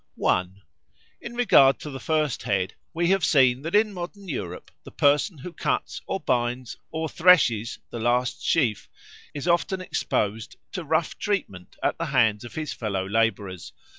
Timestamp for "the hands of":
11.99-12.55